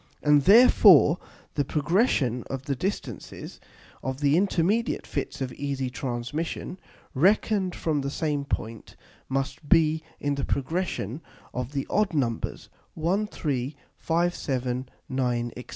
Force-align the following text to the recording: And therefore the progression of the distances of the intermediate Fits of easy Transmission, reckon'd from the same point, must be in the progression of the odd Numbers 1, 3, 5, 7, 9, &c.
And 0.23 0.41
therefore 0.45 1.19
the 1.53 1.63
progression 1.63 2.41
of 2.49 2.63
the 2.63 2.75
distances 2.75 3.61
of 4.01 4.19
the 4.19 4.35
intermediate 4.35 5.05
Fits 5.05 5.41
of 5.41 5.53
easy 5.53 5.91
Transmission, 5.91 6.79
reckon'd 7.13 7.75
from 7.75 8.01
the 8.01 8.09
same 8.09 8.43
point, 8.43 8.95
must 9.29 9.69
be 9.69 10.01
in 10.19 10.33
the 10.33 10.43
progression 10.45 11.21
of 11.53 11.73
the 11.73 11.85
odd 11.87 12.15
Numbers 12.15 12.67
1, 12.95 13.27
3, 13.27 13.75
5, 13.99 14.33
7, 14.35 14.89
9, 15.07 15.51
&c. 15.55 15.65